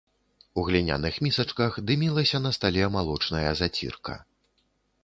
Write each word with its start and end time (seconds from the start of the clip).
У 0.61 0.63
гліняных 0.69 1.19
місачках 1.27 1.77
дымілася 1.91 2.43
на 2.47 2.51
стале 2.59 2.85
малочная 2.99 3.51
зацірка. 3.63 4.19